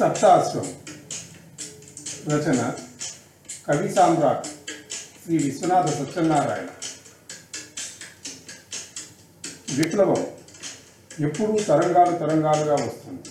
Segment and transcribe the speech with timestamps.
[0.00, 0.74] సప్తాశ్వం
[2.28, 2.72] రచన
[3.68, 4.46] కవి సామ్రాట్
[5.24, 6.66] శ్రీ విశ్వనాథ సత్యనారాయణ.
[9.74, 10.26] విప్లవం
[11.20, 13.22] ఎప్పుడూ తరంగాలు తరంగాలుగా వస్తుంది.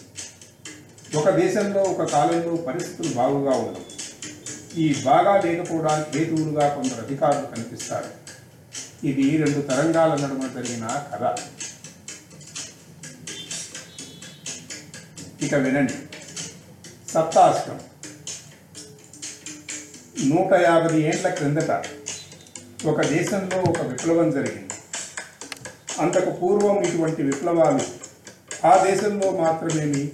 [1.18, 3.86] ఒక దేశంలో ఒక కాలంలో పరిస్థితులు బాగుగా ఉండవు.
[4.80, 8.10] ఈ బాగా లేకపోవడానికి హేతువులుగా కొందరు అధికారులు కనిపిస్తారు.
[9.08, 11.40] ఇది రెండు తరంగాల నడుమ జరిగిన కథ.
[15.44, 15.94] ఇక వినండి.
[17.14, 17.80] సప్తాష్టం
[20.26, 21.72] నూట యాభై ఏండ్ల క్రిందట
[22.86, 24.70] ఒక దేశంలో ఒక విప్లవం జరిగింది.
[26.00, 27.80] అంతకు పూర్వం ఇటువంటి విప్లవాలు
[28.68, 30.12] ఆ దేశంలో మాత్రమేమి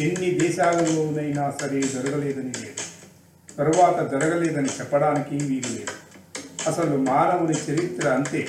[0.00, 2.76] ఎన్ని దేశాలలోనైనా సరే జరగలేదని లేదు.
[3.58, 5.92] తరువాత జరగలేదని చెప్పడానికి వీలు లేదు.
[6.68, 8.48] అసలు మానవుని చరిత్ర అంతే.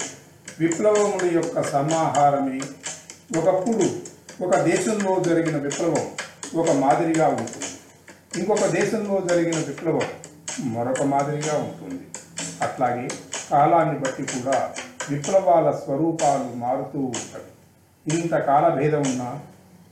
[0.59, 2.61] విప్లవముల యొక్క సమాహారమే
[3.39, 3.99] ఒకప్పుడు
[4.43, 6.11] ఒక దేశంలో జరిగిన విప్లవం
[6.55, 7.65] ఒక మాదిరిగా ఉంటుంది.
[8.35, 10.01] ఇంకొక దేశంలో జరిగిన విప్లవం
[10.59, 12.03] మరొక మాదిరిగా ఉంటుంది.
[12.61, 13.09] అట్లాగే
[13.51, 14.73] కాలాన్ని బట్టి కూడా
[15.09, 17.47] విప్లవాల స్వరూపాలు మారుతూ ఉంటాయి.
[18.19, 19.39] ఇంత కాల భేదం ఉన్నా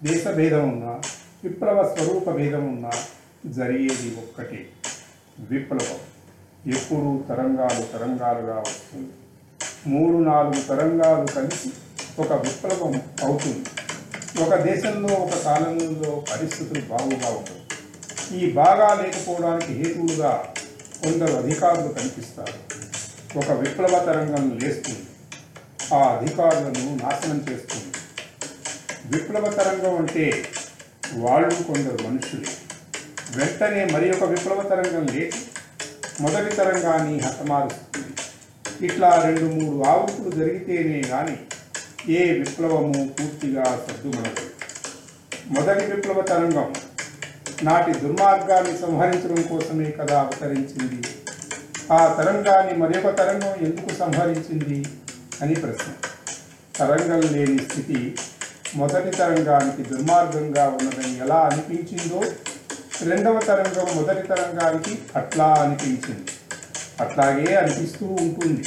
[0.04, 1.02] దేశ భేదం ఉన్నా
[1.44, 2.92] విప్లవ స్వరూప భేదం ఉన్నా
[3.46, 4.66] జరిగేది ఒక్కటే
[5.40, 6.00] విప్లవం.
[6.72, 9.12] ఎప్పుడూ తరంగాలు తరంగాలుగా వస్తుంది.
[9.88, 11.70] మూడు నాలుగు తరంగాలు కలిసి
[12.20, 13.70] ఒక విప్లవం అవుతుంది.
[14.44, 17.65] ఒక దేశంలో ఒక కాలంలో పరిస్థితులు బాగుగా ఉంటుంది
[18.34, 20.54] ఈ బాగా లేకపోవడానికి హేతువులుగా
[21.04, 22.76] కొందరు అధికారులు కనిపిస్తారు.
[23.38, 25.06] ఒక విప్లవ తరంగం లేస్తుంది.
[25.94, 27.92] ఆ అధికారులను నాశనం చేస్తుంది.
[29.06, 30.46] విప్లవ తరంగం అంటే
[31.14, 32.48] వాళ్ళు కొందరు మనుషులే.
[33.36, 35.32] వెంటనే మరి ఒక విప్లవ తరంగం లేచి
[36.22, 38.16] మొదటి తరంగాన్ని హతమారుస్తుంది.
[38.86, 41.40] ఇట్లా రెండు మూడు ఆవుకులు జరిగితేనే కానీ
[42.14, 44.50] ఏ విప్లవము పూర్తిగా సర్దుమనదు
[45.48, 46.76] మొదటి విప్లవ తరంగం
[47.64, 51.08] నాటి దుర్మార్గాన్ని సంహరించడం కోసమే కదా అవతరించింది.
[51.94, 54.86] ఆ తరంగాన్ని మరొక తరంగం ఎందుకు సంహరించింది
[55.42, 55.94] అని ప్రశ్న.
[56.76, 58.16] తరంగం లేని స్థితి
[58.76, 62.22] మొదటి తరంగానికి దుర్మార్గంగా ఉన్నదని ఎలా అనిపించిందో
[63.02, 66.26] రెండవ తరంగం మొదటి తరంగానికి అట్లా అనిపించింది.
[67.00, 68.64] అట్లాగే అనిపిస్తూ ఉంటుంది.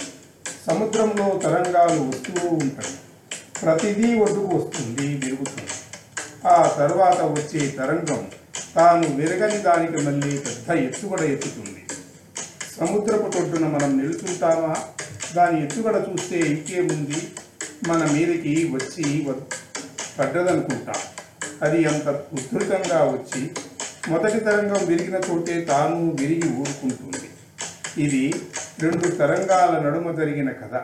[0.66, 2.94] సముద్రంలో తరంగాలు వస్తూ ఉంటాయి.
[3.62, 5.70] ప్రతిదీ ఒడ్డుకు వస్తుంది విరుగుతుంది.
[6.48, 8.28] ఆ తర్వాత వచ్చే తరంగం
[8.76, 11.86] తాను విరగని దానికి మళ్ళీ పెద్ద ఎత్తుగడ ఎత్తుతుంది.
[12.80, 14.76] సముద్రపు తొడ్డున మనం నిలుచుంటామా?
[15.36, 17.32] దాని ఎత్తుగడ చూస్తే ఇంకేముంది?
[17.88, 19.42] మన మీదకి వచ్చి వ-
[20.18, 20.94] పడ్డదనుకుంటాం.
[21.62, 23.50] అది అంత ఉధృతంగా వచ్చి
[24.08, 27.30] మొదటి తరంగం విరిగిన చోటే తాను విరిగి ఊరుకుంటుంది.
[28.04, 28.34] ఇది
[28.78, 30.82] రెండు తరంగాల నడుమ జరిగిన కథ.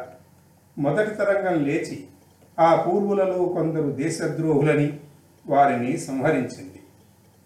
[0.78, 2.04] మొదటి తరంగం లేచి
[2.60, 4.98] ఆ పూర్వులలో కొందరు దేశద్రోహులని
[5.46, 6.80] వారిని సంహరించింది.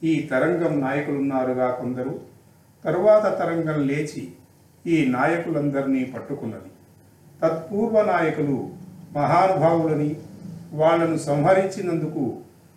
[0.05, 2.21] ఈ తరంగం నాయకులున్నారుగా కొందరు.
[2.85, 4.33] తరువాత తరంగం లేచి
[4.87, 6.71] ఈ నాయకులందరినీ పట్టుకున్నది.
[7.43, 8.71] తత్పూర్వ నాయకులు
[9.13, 10.17] మహానుభావులని
[10.73, 12.37] వాళ్ళను సంహరించినందుకు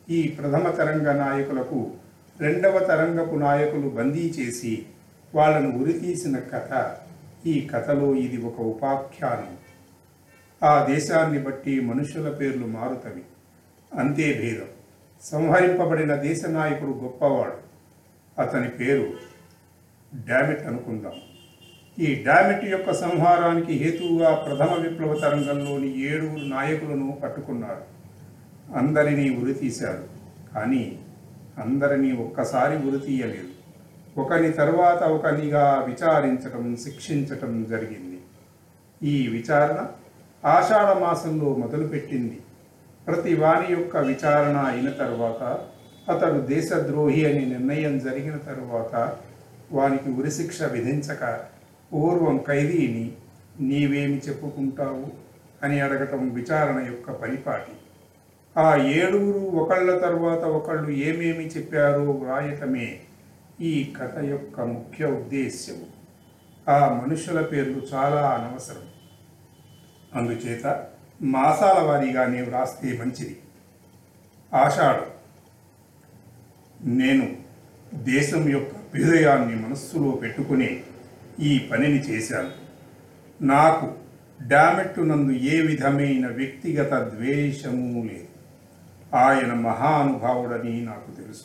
[0.09, 1.91] ఈ ప్రథమ తరంగ నాయకులకు
[2.39, 4.85] రెండవ తరంగపు నాయకులు బందీ చేసి
[5.35, 6.95] వాళ్ళను ఉరితీసిన కథ
[7.47, 9.57] ఈ కథలో ఇది ఒక ఉపాఖ్యానం.
[10.63, 13.23] ఆ దేశాన్ని బట్టి మనుషుల పేర్లు మారుతవి.
[13.99, 14.80] అంతే భేదం.
[15.21, 17.57] సంహరింపబడిన దేశ నాయకుడు గొప్పవాడు.
[18.41, 19.13] అతని పేరు
[20.29, 21.13] డామిట్ అనుకుందాం.
[21.99, 27.83] ఈ డామిట్ యొక్క సంహారానికి హేతువుగా ప్రథమ విప్లవ తరంగంలోని ఏడుగురు నాయకులను పట్టుకున్నారు.
[28.77, 30.03] అందరినీ ఉరితీశారు
[30.55, 30.99] కానీ
[31.57, 33.51] అందరినీ ఒక్కసారి ఉరితీయలేదు
[34.19, 38.19] ఒకని తర్వాత ఒకనిగా విచారించటం శిక్షించటం జరిగింది.
[39.03, 39.87] ఈ విచారణ
[40.45, 42.39] ఆషాఢ మాసంలో మొదలుపెట్టింది.
[43.07, 45.59] ప్రతి వాణి యొక్క విచారణ అయిన తర్వాత
[46.09, 49.17] అతడు దేశద్రోహి అని నిర్ణయం జరిగిన తరువాత
[49.71, 51.39] వానికి ఉరిశిక్ష విధించక
[51.93, 53.11] పూర్వం ఖైదీని
[53.59, 55.07] నీవేమి చెప్పుకుంటావు
[55.63, 57.73] అని అడగటం విచారణ యొక్క పరిపాటి.
[58.57, 62.99] ఆ ఏడుగురు ఒకళ్ళ తర్వాత ఒకళ్ళు ఏమేమి చెప్పారో వ్రాయటమే
[63.61, 65.79] ఈ కథ యొక్క ముఖ్య ఉద్దేశ్యం
[66.69, 68.87] ఆ మనుషుల పేర్లు చాలా అనవసరం.
[70.15, 70.90] అందుచేత
[71.21, 73.39] మాసాల వారీగానే వ్రాస్తే మంచిది.
[74.53, 75.05] ఆషాఢం.
[76.93, 77.35] నేను
[77.93, 80.83] దేశం యొక్క హృదయాన్ని మనస్సులో పెట్టుకుని
[81.39, 82.51] ఈ పనిని చేశాను.
[83.43, 83.93] నాకు
[84.47, 88.27] డామెట్టు నందు ఏ విధమైన వ్యక్తిగత ద్వేషము లేదు.
[89.15, 91.43] ఆయన మహానుభావుడని నాకు తెలుసు.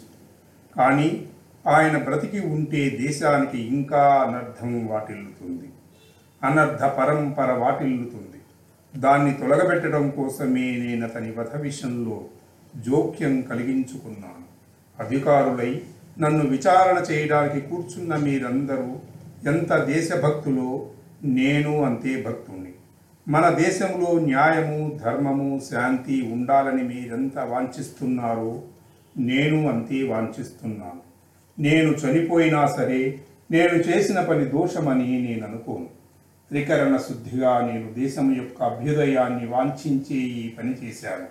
[0.76, 1.26] కానీ
[1.66, 5.68] ఆయన బ్రతికి ఉంటే దేశానికి ఇంకా అనర్థం వాటిల్లుతుంది.
[6.42, 8.35] అనర్థ పరంపర వాటిల్లుతుంది.
[8.96, 12.24] దాన్ని తొలగబెట్టడం కోసమే నేను అతని వధ విషయంలో
[12.76, 14.46] జోక్యం కలిగించుకున్నాను.
[15.02, 15.82] అధికారులై
[16.18, 18.96] నన్ను విచారణ చేయడానికి కూర్చున్న మీరందరూ
[19.46, 20.86] ఎంత దేశభక్తులో
[21.24, 22.70] నేను అంతే భక్తుణ్ణి.
[23.28, 28.62] మన దేశంలో న్యాయము ధర్మము శాంతి ఉండాలని మీరెంత వాంఛిస్తున్నారో
[29.18, 31.06] నేను అంతే వాంఛిస్తున్నాను.
[31.62, 33.20] నేను చనిపోయినా సరే
[33.50, 35.95] నేను చేసిన పని దోషమని నేను అనుకోను.
[36.48, 41.26] త్రికరణ శుద్ధిగా నేను దేశం యొక్క అభ్యుదయాన్ని వాంఛించి ఈ పని చేశాను.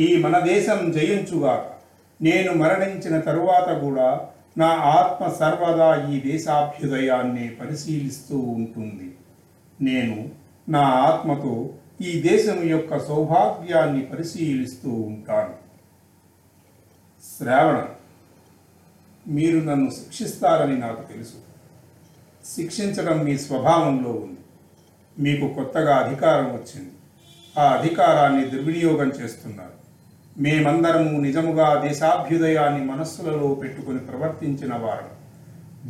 [0.00, 1.80] ఈ మన దేశం జయించుగాక
[2.22, 4.20] నేను మరణించిన తరువాత కూడా
[4.58, 9.14] నా ఆత్మ సర్వదా ఈ దేశాభ్యుదయాన్ని పరిశీలిస్తూ ఉంటుంది.
[9.80, 10.28] నేను
[10.68, 11.70] నా ఆత్మతో
[12.00, 15.54] ఈ దేశం యొక్క సౌభాగ్యాన్ని పరిశీలిస్తూ ఉంటాను.
[17.38, 17.88] శ్రావణం.
[19.28, 21.34] మీరు నన్ను శిక్షిస్తారని నాకు తెలుసు.
[22.44, 24.39] శిక్షించడం మీ స్వభావంలో ఉంది.
[25.20, 26.90] మీకు కొత్తగా అధికారం వచ్చింది.
[27.58, 29.80] ఆ అధికారాన్ని దుర్వినియోగం చేస్తున్నారు.
[30.38, 35.10] మేమందరము నిజముగా దేశాభ్యుదయాన్ని మనస్సులలో పెట్టుకుని ప్రవర్తించిన వారం.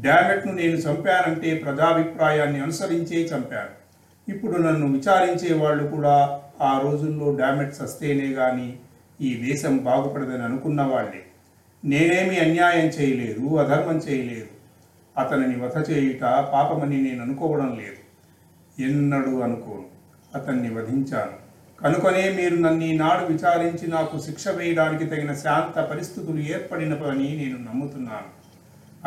[0.02, 3.80] డామెట్ను నేను చంపానంటే ప్రజాభిప్రాయాన్ని అనుసరించే చంపాను.
[4.30, 8.78] ఇప్పుడు నన్ను విచారించే వాళ్ళు కూడా ఆ రోజుల్లో డామెట్ సస్తేనే కానీ
[9.20, 11.22] ఈ దేశం బాగుపడదని అనుకున్న వాళ్ళే.
[11.84, 14.48] నేనేమి అన్యాయం చేయలేదు అధర్మం చేయలేదు.
[15.20, 16.20] అతనిని వధ చేయుట
[16.52, 17.99] పాపమని నేను అనుకోవడం లేదు.
[18.82, 19.84] ఎన్నడూ అనుకోను.
[20.34, 21.50] అతన్ని వధించాను.
[21.80, 28.40] కనుకనే మీరు నన్ను ఈనాడు విచారించి నాకు శిక్ష వేయడానికి తగిన శాంత పరిస్థితులు ఏర్పడినవని నేను నమ్ముతున్నాను.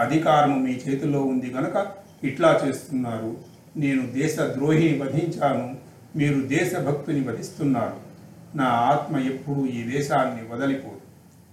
[0.01, 1.87] అధికారము మీ చేతిలో ఉంది గనక
[2.23, 3.37] ఇట్లా చేస్తున్నారు.
[3.77, 5.75] నేను దేశ ద్రోహిని వధించాను.
[6.15, 8.13] మీరు దేశభక్తుని వధిస్తున్నారు.
[8.57, 11.01] నా ఆత్మ ఎప్పుడూ ఈ దేశాన్ని వదలిపోదు.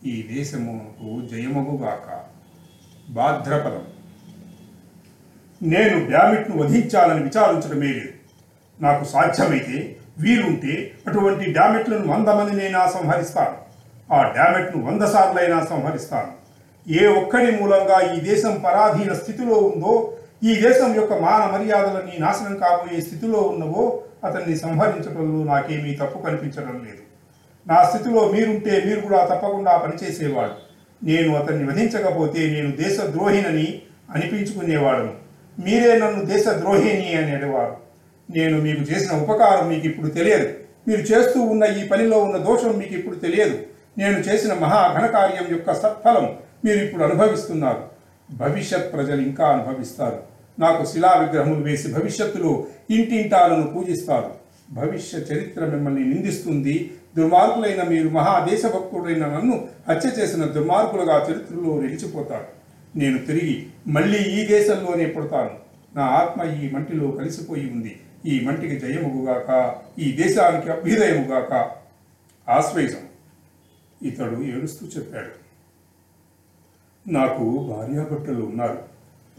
[0.09, 2.25] ఈ దేశముకు జయమగుగాక.
[3.13, 3.83] భాద్రపదం.
[5.63, 8.13] నేను డామిట్ను వధించాలని విచారించడమే లేదు.
[8.81, 13.57] నాకు సాధ్యమైతే వీలుంటే అటువంటి డామెట్లను వంద మందినైనా సంహరిస్తాను.
[14.15, 16.33] ఆ డామెట్ను వంద సార్లైనా సంహరిస్తాను.
[16.91, 23.01] ఏ ఒక్కడి మూలంగా ఈ దేశం పరాధీన స్థితిలో ఉందో ఈ దేశం యొక్క మాన మర్యాదలన్నీ నాశనం కాబోయే
[23.01, 27.03] స్థితిలో ఉన్నవో అతన్ని సంహరించడంలో నాకేమీ తప్పు కనిపించడం లేదు.
[27.67, 30.55] నా స్థితిలో మీరుంటే మీరు కూడా తప్పకుండా పనిచేసేవాడు
[31.05, 33.83] నేను అతన్ని వధించకపోతే నేను దేశద్రోహినని
[34.15, 35.30] అనిపించుకునేవాడను.
[35.59, 37.77] మీరే నన్ను దేశ ద్రోహిణి అని అనేవారు
[38.37, 40.49] నేను మీకు చేసిన ఉపకారం మీకు ఇప్పుడు తెలియదు.
[40.89, 43.59] మీరు చేస్తూ ఉన్న ఈ పనిలో ఉన్న దోషం మీకు ఇప్పుడు తెలియదు.
[43.99, 47.83] నేను చేసిన మహా ఘనకార్యం యొక్క సత్ఫలం మీరు ఇప్పుడు అనుభవిస్తున్నారు.
[48.31, 50.19] భవిష్యత్ ప్రజలు ఇంకా అనుభవిస్తారు.
[50.59, 54.31] నాకు శిలా విగ్రహములు వేసి భవిష్యత్తులో ఇంటింటాలను పూజిస్తారు.
[54.73, 56.91] భవిష్య చరిత్ర మిమ్మల్ని నిందిస్తుంది.
[57.17, 62.60] దుర్మార్గులైన మీరు మహా దేశభక్తుడైన నన్ను హత్య చేసిన దుర్మార్గులుగా చరిత్రలో నిలిచిపోతారు.
[62.97, 65.51] నేను తిరిగి మళ్ళీ ఈ దేశంలోనే పుడతాను.
[65.97, 68.01] నా ఆత్మ ఈ మంటిలో కలిసిపోయి ఉంది.
[68.27, 71.71] ఈ మంటికి జయముగుగాక ఈ దేశానికి అభ్యుదయముగాక
[72.51, 73.01] ఆశ్వేషం
[74.03, 75.41] ఇతడు ఏడుస్తూ చెప్పాడు.
[77.11, 78.79] నాకు భార్యాభర్తలు ఉన్నారు.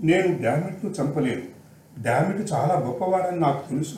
[0.02, 1.42] నేను డామిట్ను చంపలేదు.
[2.02, 3.96] డామిట్ చాలా గొప్పవాడని నాకు తెలుసు.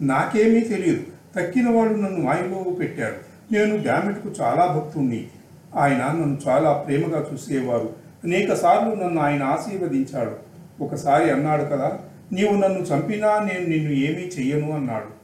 [0.00, 1.04] నాకేమీ తెలియదు.
[1.36, 3.16] తక్కిన వాడు నన్ను మాయలో పెట్టారు
[3.52, 5.26] నేను డామిట్కు చాలా భక్తుణ్ణి.
[5.74, 8.05] ఆయన నన్ను చాలా ప్రేమగా చూసేవారు.
[8.26, 10.36] అనేక సార్లు నన్ను ఆయన ఆశీర్వదించాడు.
[10.84, 11.98] ఒకసారి అన్నాడు కదా
[12.32, 15.16] నీవు నన్ను చంపినా నేను నిన్ను ఏమీ చెయ్యను అన్నాడు.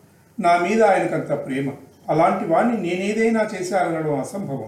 [0.42, 1.70] నా మీద ఆయనకంత ప్రేమ.
[2.08, 4.64] అలాంటి వాణ్ణి నేనేదైనా చేశానడం అసంభవం.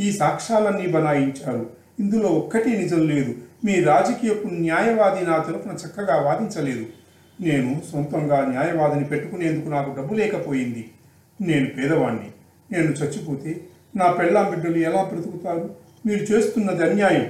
[0.00, 1.70] ఈ సాక్ష్యాలన్నీ బనాయించారు.
[2.00, 3.34] ఇందులో ఒక్కటి నిజం లేదు.
[3.64, 6.86] మీ రాజకీయపు న్యాయవాది నా తరపున చక్కగా వాదించలేదు.
[7.40, 10.90] నేను సొంతంగా న్యాయవాదిని పెట్టుకునేందుకు నాకు డబ్బు లేకపోయింది.
[11.40, 12.30] నేను పేదవాణ్ణి.
[12.72, 13.60] నేను చచ్చిపోతే
[13.96, 15.70] నా పెళ్ళాం బిడ్డలు ఎలా బ్రతుకుతారు?
[16.06, 17.26] మీరు చేస్తున్నది అన్యాయం.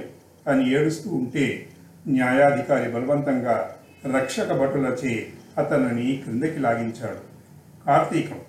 [0.47, 1.69] అని ఏడుస్తూ ఉంటే
[2.07, 3.75] న్యాయాధికారి బలవంతంగా
[4.15, 5.27] రక్షక భటులచే
[5.57, 7.29] అతనిని క్రిందకి లాగించాడు.
[7.85, 8.39] కార్తీకం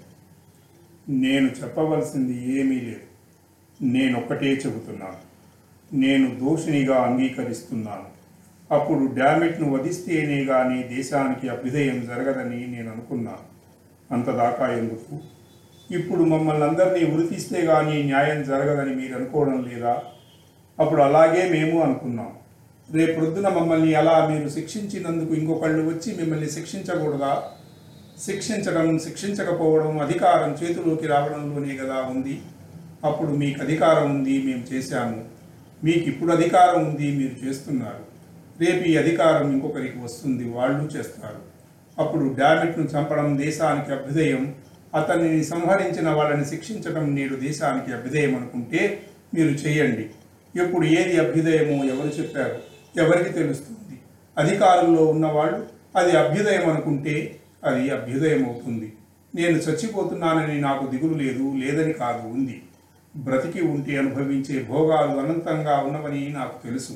[1.09, 3.01] నేను చెప్పవలసింది ఏమీ లేదు.
[3.83, 5.31] నేనొక్కటే చెబుతున్నాను.
[5.97, 8.21] నేను దోషినిగా అంగీకరిస్తున్నాను.
[8.75, 13.51] అప్పుడు డామిట్ను వధిస్తేనే కానీ దేశానికి అభ్యుదయం జరగదని నేను అనుకున్నాను.
[14.15, 15.19] అంతదాకా ఎందుకు?
[15.95, 20.03] ఇప్పుడు మమ్మల్ని అందరినీ ఉరితీస్తే కానీ న్యాయం జరగదని మీరు అనుకోవడం లేదా?
[20.81, 22.31] అప్పుడు అలాగే మేము అనుకున్నాం.
[22.93, 27.43] రేపొద్దున మమ్మల్ని అలా మీరు శిక్షించినందుకు ఇంకొకళ్ళు వచ్చి మిమ్మల్ని శిక్షించకూడదా?
[28.27, 32.43] శిక్షించడం శిక్షించకపోవడం అధికారం చేతిలోకి రావడంలోనే కదా ఉంది.
[33.05, 35.25] అప్పుడు మీకు అధికారం ఉంది మేము చేశాము.
[35.85, 38.03] మీకు ఇప్పుడు అధికారం ఉంది మీరు చేస్తున్నారు.
[38.61, 41.41] రేపు ఈ అధికారం ఇంకొకరికి వస్తుంది వాళ్ళు చేస్తారు.
[41.99, 44.55] అప్పుడు డామిట్ను చంపడం దేశానికి అభ్యుదయం.
[44.95, 49.03] అతన్ని సంహరించిన వాళ్ళని శిక్షించడం నేడు దేశానికి అభ్యుదయం అనుకుంటే
[49.35, 50.11] మీరు చేయండి.
[50.57, 52.59] ఎప్పుడు ఏది అభ్యుదయమో ఎవరు చెప్పారు?
[53.01, 54.01] ఎవరికి తెలుస్తుంది?
[54.39, 55.67] అధికారంలో ఉన్నవాళ్ళు
[55.97, 58.93] అది అభ్యుదయం అనుకుంటే అది అభ్యుదయం అవుతుంది
[59.35, 62.63] నేను చచ్చిపోతున్నానని నాకు దిగులు లేదు లేదని కాదు ఉంది.
[63.17, 66.93] బ్రతికి ఉంటే అనుభవించే భోగాలు అనంతంగా ఉన్నవని నాకు తెలుసు.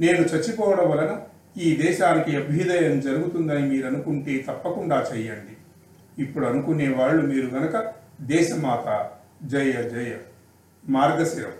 [0.00, 1.20] నేను చచ్చిపోవడం వలన
[1.60, 5.56] ఈ దేశానికి అభ్యుదయం జరుగుతుందని మీరు అనుకుంటే తప్పకుండా చెయ్యండి.
[6.22, 9.10] ఇప్పుడు అనుకునే వాళ్ళు మీరు గనక దేశమాత
[9.44, 10.14] జయ జయ.
[10.88, 11.52] మార్గశిరం.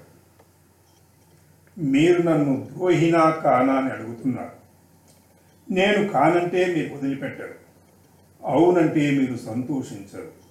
[1.79, 4.65] మీరు నన్ను ద్రోహినా కానా అని అడుగుతున్నారు.
[5.73, 7.55] నేను కానంటే మీరు వదిలిపెట్టరు.
[8.45, 10.45] అవునంటే మీరు సంతోషించరు.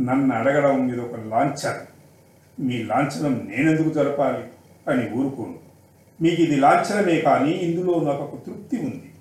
[0.00, 1.86] నన్ను అడగడం మీరు ఒక లాంఛనం.
[2.66, 4.44] మీ లాంఛనం నేనెందుకు జరపాలి
[4.90, 5.54] అని ఊరుకోను.
[6.22, 9.12] మీకు ఇది లాంఛనమే కానీ ఇందులో నాకు ఒక తృప్తి ఉంది.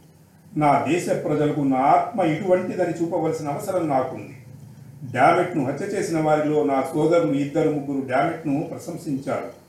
[0.58, 4.38] నా దేశ ప్రజలకు నా ఆత్మ ఇటువంటిదని చూపవలసిన అవసరం నాకుంది.
[5.12, 9.61] డామెట్ను హత్య చేసిన వారిలో నా సోదరులు ఇద్దరు ముగ్గురు డామెట్ను ప్రశంసించారు.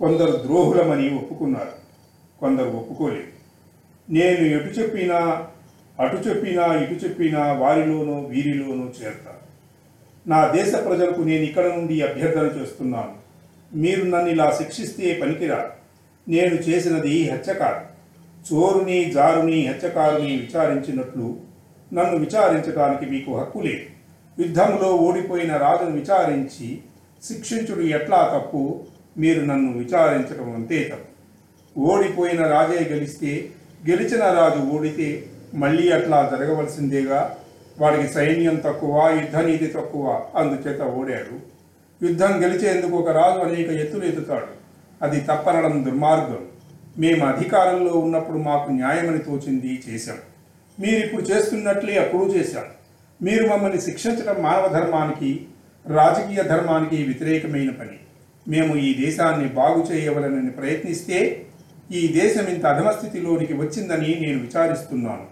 [0.00, 1.74] కొందరు ద్రోహులమని ఒప్పుకున్నారు.
[2.40, 3.32] కొందరు ఒప్పుకోలేదు.
[4.10, 5.46] నేను ఎటు చెప్పినా
[6.00, 9.40] అటు చెప్పినా ఇటు చెప్పినా వారిలోనూ వీరిలోనూ చేరతాను
[10.26, 13.14] నా దేశ ప్రజలకు నేను ఇక్కడ నుండి అభ్యర్థన చేస్తున్నాను.
[13.74, 15.70] మీరు నన్ను ఇలా శిక్షిస్తే పనికిరా
[16.28, 17.84] నేను చేసినది హత్య కాదు.
[18.48, 21.36] చోరుని జారుని హత్యకారుని విచారించినట్లు
[21.92, 23.86] నన్ను విచారించడానికి మీకు హక్కు లేదు.
[24.42, 26.80] యుద్ధంలో ఓడిపోయిన రాజును విచారించి
[27.22, 28.84] శిక్షించుడు ఎట్లా తప్పు?
[29.18, 31.10] మీరు నన్ను విచారించడం అంతే తప్పు.
[31.80, 33.48] ఓడిపోయిన రాజే గెలిస్తే
[33.90, 37.36] గెలిచిన రాజు ఓడితే మళ్ళీ అట్లా జరగవలసిందేగా?
[37.78, 41.60] వాడికి సైన్యం తక్కువ యుద్ధనీతి తక్కువ అందుచేత ఓడాడు.
[42.04, 44.60] యుద్ధం గెలిచేందుకు ఒక రాజు అనేక ఎత్తులు ఎత్తుతాడు.
[45.02, 46.38] అది తప్పనడం దుర్మార్గం.
[46.98, 50.16] మేము అధికారంలో ఉన్నప్పుడు మాకు న్యాయమని తోచింది చేశాం.
[50.80, 52.64] మీరు ఇప్పుడు చేస్తున్నట్లే అప్పుడు చేశాం.
[53.22, 55.46] మీరు మమ్మల్ని శిక్షించడం మానవ ధర్మానికి
[55.86, 57.98] రాజకీయ ధర్మానికి వ్యతిరేకమైన పని.
[58.52, 61.18] మేము ఈ దేశాన్ని బాగు చేయవలనని ప్రయత్నిస్తే
[61.92, 65.26] ఈ దేశం ఇంత అధమస్థితిలోనికి వచ్చిందని నేను విచారిస్తున్నాను.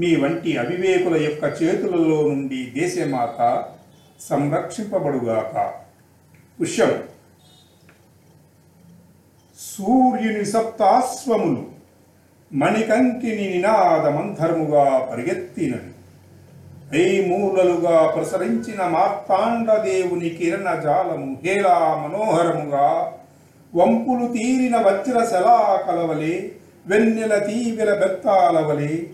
[0.00, 3.38] మీ వంటి అవివేకుల యొక్క చేతులలో నుండి దేశమాత
[4.20, 5.54] సంరక్షింపబడుగాక.
[6.60, 6.92] పుష్యం
[9.58, 11.62] సూర్యుని సప్తాశ్వములు
[12.52, 15.92] మణికంకిని నినాదమంధర్ముగా పరిగెత్తినవి.
[16.92, 23.12] వేయిమూలలుగా ప్రసరించిన మార్తాండ దేవుని కిరణ జాలము హేలా మనోహరముగా.
[23.74, 26.52] వంపులు తీరిన వజ్ర శలాకలవలే
[26.86, 29.06] వెన్నెల తీవెల బెత్తాలవలే.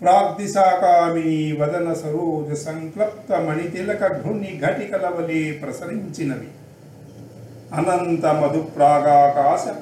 [0.00, 6.48] ప్రాగ్దిశాకామిని వదన సరోజ సంక్లప్త మణితిలక ఘృణి ఘటికలవలే ప్రసరించినవి.
[7.74, 9.74] అనంత మధుప్రాగాకాశ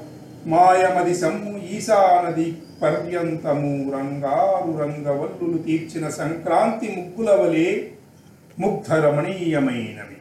[0.47, 7.69] మాయమది సమ్ము ఈశానది పర్యంతము రంగారు రంగవల్లులు తీర్చిన సంక్రాంతి ముగ్గుల వలె
[8.59, 10.19] ముగ్ధరమణీయమైనవి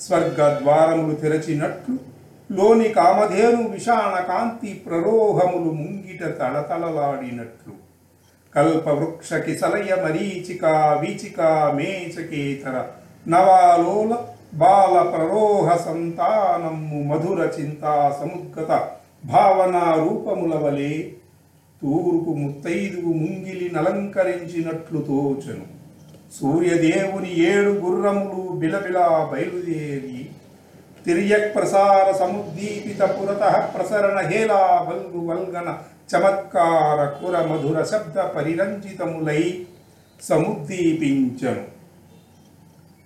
[0.00, 1.96] స్వర్గద్వారములు తెరచినట్లు
[2.50, 7.74] లోని కామధేను విషాణ కాంతి ప్రరోహములు ముంగిట తళతళలాడినట్లు.
[8.54, 10.64] కల్పవృక్ష కిసలయ మరీచిక
[11.00, 11.40] వీచిక
[11.74, 12.74] మేచకేతర
[13.28, 14.12] నవాలోల
[14.54, 18.70] బాల ప్రరోహ సంతానము మధుర చింతా సముద్గత
[19.24, 20.92] భావన రూపముల వలె
[21.82, 25.66] తూరుపు ముత్తైదువు ముంగిలి నలంకరించినట్లు తోచను
[26.40, 30.20] సూర్యదేవుని ఏడు గుర్రములు బిలబిలా బయలుదేరి
[31.06, 35.68] తిరియక్ ప్రసార సముద్దీపిత పురత ప్రసరణ హేలా వల్గు వల్గన
[36.10, 39.66] చమత్కార కుర మధుర శబ్ద పరిరంజితములై
[40.22, 41.64] సముద్దీపించను.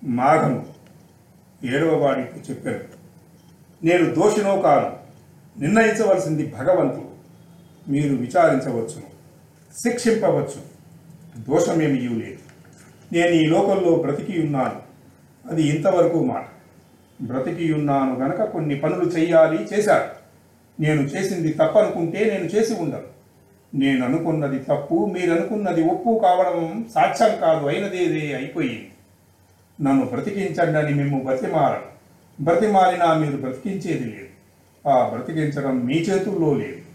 [0.05, 0.67] మాఘము
[1.65, 2.85] ఏడవ వాడికి చెప్పాను
[3.87, 4.91] నేను దోషినో కాను
[5.61, 7.06] నిర్ణయించవలసింది భగవంతుడు.
[7.89, 9.17] మీరు విచారించవచ్చును
[9.83, 10.77] శిక్షింపవచ్చు.
[11.39, 12.37] దోషమేమీ లేదు.
[13.13, 14.83] నేను ఈ లోకంలో బ్రతికి ఉన్నాను
[15.51, 16.47] అది ఇంతవరకు మాట.
[17.23, 20.27] బ్రతికి ఉన్నాను గనక కొన్ని పనులు చేయాలి చేశాను.
[20.83, 23.17] నేను చేసింది తప్పనుకుంటే నేను చేసి ఉండను.
[23.75, 28.91] నేను అనుకున్నది తప్పు మీరు అనుకున్నది ఒప్పు కావడం సాక్ష్యం కాదు అయినదేదే అయిపోయింది.
[29.81, 31.97] నన్ను బ్రతికించండి అని మేము బ్రతిమారను.
[32.45, 34.27] బ్రతిమారినా మీరు బ్రతికించేది లేదు.
[34.89, 36.86] ఆ బ్రతికించడం మీ చేతుల్లో లేదు.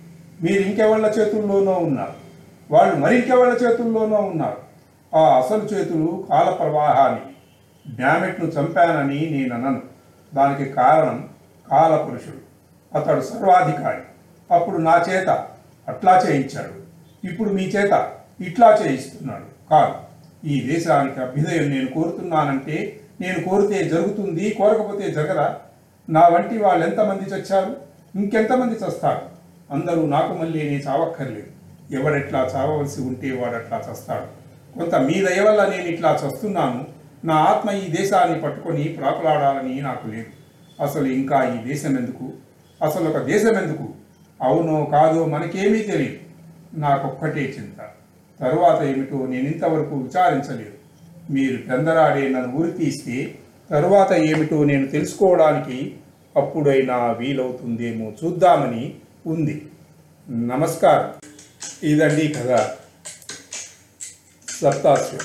[0.43, 2.13] మీరు ఇంకెవళ్ళ చేతుల్లోనో ఉన్నారు.
[2.71, 4.57] వాళ్ళు మరింకెవళ్ళ చేతుల్లోనో ఉన్నారు.
[5.15, 7.31] ఆ అసలు చేతులు కాల ప్రవాహాన్ని
[8.03, 9.81] డామెట్ను చంపానని నేను అనను
[10.33, 11.29] దానికి కారణం
[11.71, 12.41] కాలపురుషుడు
[12.97, 14.01] అతడు సర్వాధికారి.
[14.53, 15.47] అప్పుడు నా చేత
[15.87, 16.81] అట్లా చేయించాడు.
[17.27, 19.69] ఇప్పుడు మీ చేత ఇట్లా చేయిస్తున్నాడు.
[19.69, 19.93] కాదు
[20.47, 25.57] ఈ దేశానికి అభ్యుదయం నేను కోరుతున్నానంటే నేను కోరితే జరుగుతుంది కోరకపోతే జరగదా?
[26.09, 27.75] నా వంటి వాళ్ళు ఎంతమంది చచ్చారు?
[28.15, 29.30] ఇంకెంతమంది చస్తారు?
[29.71, 31.47] అందరూ నాకు మళ్ళీ నేను చావక్కర్లేదు.
[31.91, 34.41] ఎవడెట్లా చావవలసి ఉంటే వాడట్లా చస్తాడు.
[34.79, 36.85] కొంత మీ దయ వల్ల నేను ఇట్లా చస్తున్నాను.
[37.25, 40.31] నా ఆత్మ ఈ దేశాన్ని పట్టుకొని ప్రాకులాడాలని నాకు లేదు.
[40.83, 42.29] అసలు ఇంకా ఈ దేశం ఎందుకు?
[42.83, 43.87] అసలు ఒక దేశం ఎందుకు?
[44.41, 46.17] అవునో కాదో మనకేమీ తెలియదు.
[46.73, 47.77] నాకొక్కటే చింత.
[48.39, 50.81] తరువాత ఏమిటో నేను ఇంతవరకు విచారించలేదు.
[51.31, 53.35] మీరు పెందరాడే నన్ను ఊరి తీస్తే
[53.69, 55.95] తరువాత ఏమిటో నేను తెలుసుకోవడానికి
[56.37, 58.95] అప్పుడైనా వీలవుతుందేమో చూద్దామని
[59.27, 59.71] ఉంది.
[60.29, 61.13] నమస్కారం.
[61.83, 62.69] ఇదండి కథ.
[64.49, 65.19] సప్తాస్యం